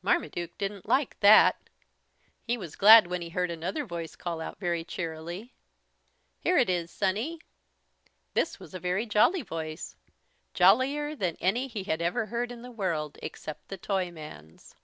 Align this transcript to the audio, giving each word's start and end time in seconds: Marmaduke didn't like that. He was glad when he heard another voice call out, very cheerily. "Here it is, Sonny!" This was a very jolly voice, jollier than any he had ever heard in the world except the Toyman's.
Marmaduke 0.00 0.56
didn't 0.56 0.88
like 0.88 1.20
that. 1.20 1.68
He 2.46 2.56
was 2.56 2.76
glad 2.76 3.08
when 3.08 3.20
he 3.20 3.28
heard 3.28 3.50
another 3.50 3.84
voice 3.84 4.16
call 4.16 4.40
out, 4.40 4.58
very 4.58 4.84
cheerily. 4.84 5.52
"Here 6.40 6.56
it 6.56 6.70
is, 6.70 6.90
Sonny!" 6.90 7.40
This 8.32 8.58
was 8.58 8.72
a 8.72 8.80
very 8.80 9.04
jolly 9.04 9.42
voice, 9.42 9.94
jollier 10.54 11.14
than 11.14 11.36
any 11.42 11.66
he 11.68 11.84
had 11.84 12.00
ever 12.00 12.24
heard 12.24 12.50
in 12.50 12.62
the 12.62 12.70
world 12.72 13.18
except 13.22 13.68
the 13.68 13.76
Toyman's. 13.76 14.74